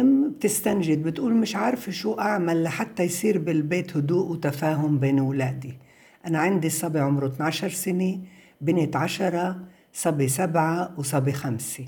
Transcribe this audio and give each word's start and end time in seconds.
أم 0.00 0.30
بتستنجد 0.30 1.02
بتقول 1.02 1.34
مش 1.34 1.56
عارفة 1.56 1.92
شو 1.92 2.14
أعمل 2.14 2.62
لحتى 2.62 3.02
يصير 3.02 3.38
بالبيت 3.38 3.96
هدوء 3.96 4.30
وتفاهم 4.30 4.98
بين 4.98 5.18
أولادي. 5.18 5.78
أنا 6.26 6.38
عندي 6.38 6.70
صبي 6.70 6.98
عمره 6.98 7.26
12 7.26 7.68
سنة 7.68 8.20
بنت 8.60 8.96
عشرة 8.96 9.60
صبي 9.92 10.28
سبعة 10.28 10.94
وصبي 10.98 11.32
خمسة. 11.32 11.84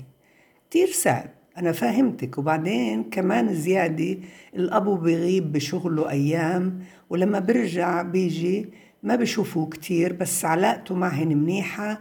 كتير 0.69 0.87
صعب 0.87 1.29
أنا 1.57 1.71
فاهمتك. 1.71 2.37
وبعدين 2.37 3.03
كمان 3.03 3.53
زيادة 3.53 4.17
الأبو 4.55 4.95
بيغيب 4.95 5.51
بشغله 5.51 6.09
أيام 6.09 6.79
ولما 7.09 7.39
برجع 7.39 8.01
بيجي 8.01 8.69
ما 9.03 9.15
بشوفوه 9.15 9.69
كتير 9.69 10.13
بس 10.13 10.45
علاقته 10.45 10.95
معهن 10.95 11.37
منيحة. 11.37 11.99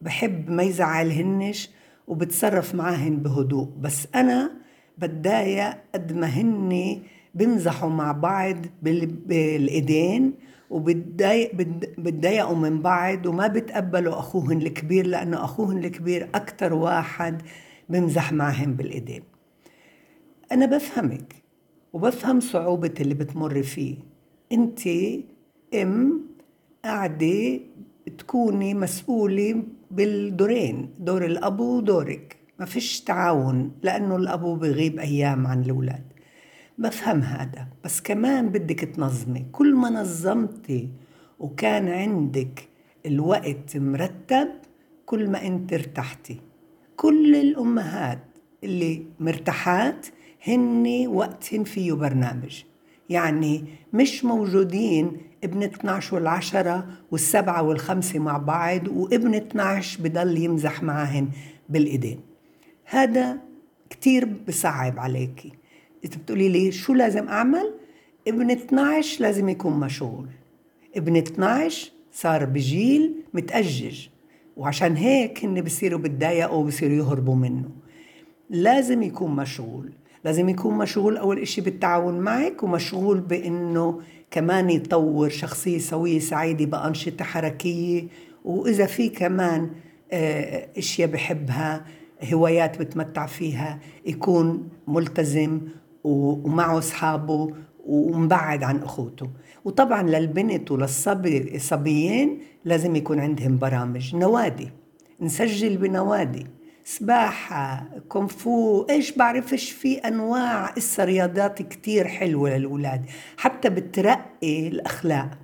بحب 0.00 0.50
ما 0.50 0.62
يزعلهنش 0.62 1.70
وبتصرف 2.06 2.74
معهن 2.74 3.16
بهدوء. 3.16 3.68
بس 3.80 4.08
أنا 4.14 4.62
بتضايق 4.98 5.74
قد 5.94 6.12
ما 6.12 6.26
هن 6.26 7.02
بمزحوا 7.34 7.90
مع 7.90 8.12
بعض 8.12 8.56
بالإيدين 8.82 10.34
وبتضايقوا 10.70 12.56
من 12.56 12.82
بعض 12.82 13.26
وما 13.26 13.46
بتقبلوا 13.46 14.18
أخوهن 14.18 14.62
الكبير 14.62 15.06
لأنه 15.06 15.44
أخوهن 15.44 15.78
الكبير 15.78 16.28
أكثر 16.34 16.74
واحد 16.74 17.42
بمزح 17.88 18.32
معهم 18.32 18.72
بالإيدين. 18.74 19.22
أنا 20.52 20.66
بفهمك 20.66 21.34
وبفهم 21.92 22.40
صعوبة 22.40 22.94
اللي 23.00 23.14
بتمر 23.14 23.62
فيه. 23.62 23.96
أنت 24.52 24.80
أم 25.74 26.20
قاعدة 26.84 27.60
تكوني 28.18 28.74
مسؤولة 28.74 29.62
بالدورين 29.90 30.90
دور 30.98 31.24
الأبو 31.24 31.76
ودورك. 31.76 32.36
ما 32.58 32.66
فيش 32.66 33.00
تعاون 33.00 33.72
لأنه 33.82 34.16
الأبو 34.16 34.54
بغيب 34.54 34.98
أيام 34.98 35.46
عن 35.46 35.62
الأولاد. 35.62 36.04
بفهم 36.78 37.20
هذا 37.20 37.68
بس 37.84 38.00
كمان 38.00 38.48
بدك 38.48 38.80
تنظمي. 38.80 39.46
كل 39.52 39.74
ما 39.74 39.90
نظمتي 39.90 40.88
وكان 41.38 41.88
عندك 41.88 42.68
الوقت 43.06 43.76
مرتب 43.76 44.48
كل 45.06 45.30
ما 45.30 45.46
أنت 45.46 45.72
ارتحتي. 45.72 46.40
كل 46.96 47.36
الأمهات 47.36 48.24
اللي 48.64 49.06
مرتاحات 49.20 50.06
هن 50.46 51.06
وقتهن 51.06 51.64
فيه 51.64 51.92
برنامج. 51.92 52.62
يعني 53.08 53.64
مش 53.92 54.24
موجودين 54.24 55.16
ابن 55.44 55.62
12 55.62 56.14
والعشرة 56.14 56.86
والسبعة 57.10 57.62
والخمسة 57.62 58.18
مع 58.18 58.36
بعض 58.38 58.88
وابن 58.88 59.34
12 59.34 60.02
بضل 60.02 60.38
يمزح 60.38 60.82
معهن 60.82 61.28
بالإيدين. 61.68 62.31
هذا 62.84 63.38
كتير 63.90 64.28
بصعب 64.48 64.98
عليكي. 64.98 65.52
انت 66.04 66.16
بتقولي 66.16 66.48
لي 66.48 66.72
شو 66.72 66.94
لازم 66.94 67.28
أعمل؟ 67.28 67.74
ابن 68.28 68.50
12 68.50 69.22
لازم 69.22 69.48
يكون 69.48 69.80
مشغول. 69.80 70.26
ابن 70.96 71.16
12 71.16 71.92
صار 72.12 72.44
بجيل 72.44 73.14
متأجج 73.34 74.06
وعشان 74.56 74.96
هيك 74.96 75.44
هن 75.44 75.60
بصيروا 75.60 75.98
بتضايقوا 75.98 76.58
وبصيروا 76.58 76.96
يهربوا 76.96 77.34
منه. 77.34 77.68
لازم 78.50 79.02
يكون 79.02 79.36
مشغول. 79.36 79.92
لازم 80.24 80.48
يكون 80.48 80.78
مشغول 80.78 81.16
أول 81.16 81.38
إشي 81.38 81.60
بالتعاون 81.60 82.20
معك 82.20 82.62
ومشغول 82.62 83.20
بأنه 83.20 84.00
كمان 84.30 84.70
يطور 84.70 85.28
شخصية 85.28 85.78
سوية 85.78 86.18
سعيدة 86.18 86.64
بأنشطة 86.64 87.24
حركية 87.24 88.06
وإذا 88.44 88.86
في 88.86 89.08
كمان 89.08 89.70
آه، 90.12 90.68
إشياء 90.78 91.08
بحبها 91.08 91.84
هوايات 92.32 92.78
بتمتع 92.78 93.26
فيها 93.26 93.78
يكون 94.06 94.68
ملتزم 94.86 95.60
ومعه 96.04 96.78
أصحابه 96.78 97.52
ومبعد 97.86 98.62
عن 98.62 98.82
أخوته. 98.82 99.30
وطبعا 99.64 100.02
للبنت 100.02 100.70
وللصبي 100.70 101.56
الصبيين 101.56 102.38
لازم 102.64 102.96
يكون 102.96 103.20
عندهم 103.20 103.58
برامج 103.58 104.16
نوادي. 104.16 104.68
نسجل 105.20 105.76
بنوادي. 105.76 106.46
سباحة 106.84 107.90
كونفو 108.08 108.86
إيش 108.90 109.12
بعرفش 109.12 109.70
في 109.70 109.98
أنواع 109.98 110.74
اسا 110.78 111.04
رياضات 111.04 111.62
كتير 111.62 112.08
حلوة 112.08 112.56
للأولاد. 112.56 113.04
حتى 113.36 113.70
بترقي 113.70 114.68
الأخلاق. 114.68 115.38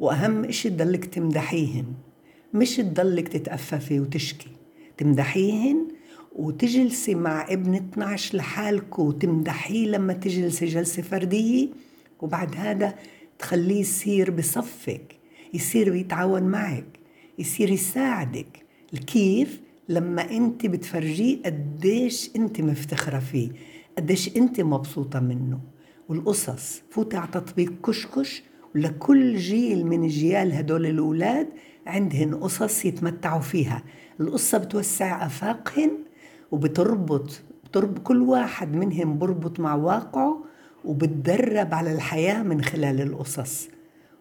وأهم 0.00 0.44
إشي 0.44 0.70
تضلك 0.70 1.04
تمدحيهن. 1.04 1.86
مش 2.54 2.76
تضلك 2.76 3.28
تتأففي 3.28 4.00
وتشكي. 4.00 4.50
تمدحيهن 4.96 5.87
وتجلسي 6.38 7.14
مع 7.14 7.46
ابن 7.48 7.74
12 7.74 8.36
لحالك 8.38 8.98
وتمدحيه 8.98 9.86
لما 9.86 10.12
تجلسي 10.12 10.66
جلسة 10.66 11.02
فردية 11.02 11.68
وبعد 12.20 12.56
هذا 12.56 12.94
تخليه 13.38 13.80
يصير 13.80 14.30
بصفك 14.30 15.16
يصير 15.54 15.90
بيتعاون 15.90 16.42
معك 16.42 16.98
يصير 17.38 17.70
يساعدك. 17.70 18.64
كيف 19.06 19.60
لما 19.88 20.30
انت 20.30 20.66
بتفرجيه 20.66 21.42
قديش 21.44 22.30
انت 22.36 22.60
مفتخرة 22.60 23.18
فيه 23.18 23.48
قديش 23.98 24.36
انت 24.36 24.60
مبسوطة 24.60 25.20
منه. 25.20 25.60
والقصص 26.08 26.82
فوتي 26.90 27.16
على 27.16 27.28
تطبيق 27.32 27.72
كشكش 27.86 28.42
ولكل 28.74 29.36
جيل 29.36 29.86
من 29.86 30.06
جيال 30.06 30.52
هدول 30.52 30.86
الأولاد 30.86 31.48
عندهن 31.86 32.34
قصص 32.34 32.84
يتمتعوا 32.84 33.40
فيها. 33.40 33.82
القصة 34.20 34.58
بتوسع 34.58 35.26
أفاقهن 35.26 35.90
وبتربط 36.50 37.40
بتربط 37.64 37.98
كل 37.98 38.22
واحد 38.22 38.74
منهم 38.74 39.18
بربط 39.18 39.60
مع 39.60 39.74
واقعه 39.74 40.44
وبتدرب 40.84 41.74
على 41.74 41.92
الحياة 41.92 42.42
من 42.42 42.62
خلال 42.62 43.00
القصص. 43.00 43.68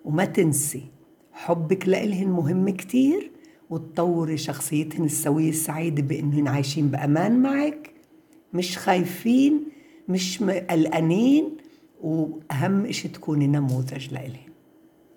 وما 0.06 0.26
تنسي 0.26 0.84
حبك 1.32 1.88
لإلهن 1.88 2.28
مهم 2.28 2.70
كتير 2.70 3.32
وتطوري 3.70 4.38
شخصيتهن 4.38 5.04
السوية 5.06 5.50
السعيدة 5.50 6.04
بأنهن 6.04 6.48
عايشين 6.48 6.88
بأمان 6.88 7.42
معك. 7.42 7.92
مش 8.54 8.78
خايفين 8.78 9.64
مش 10.10 10.44
قلقانين 10.44 11.58
وأهم 12.02 12.86
إشي 12.86 13.08
تكوني 13.08 13.48
نموذج 13.48 14.14
لإلهن. 14.14 14.47